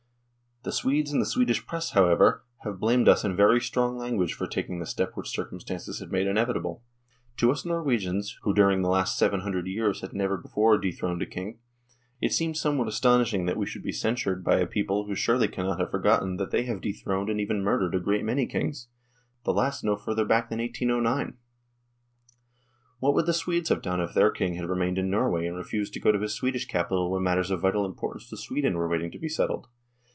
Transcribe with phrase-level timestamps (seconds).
[0.63, 4.45] The Swedes and the Swedish Press, however, have blamed us in very strong language for
[4.45, 6.83] taking the step which circumstances had made inevitable.
[7.37, 11.57] To us Norwegians, who during the last 700 years had never before dethroned a King,
[12.21, 15.79] it seemed somewhat astonishing that we should be censured by a people who surely cannot
[15.79, 17.95] have forgotten that they have THE DISSOLUTION OF THE UNION 107 dethroned and even murdered
[17.95, 18.87] a great many kings
[19.43, 21.37] the last no further back than 1809.
[22.99, 25.93] What would the Swedes have done if their King had remained in Norway and refused
[25.93, 29.09] to go to his Swedish capital when matters of vital importance to Sweden were waiting
[29.09, 29.65] to be settled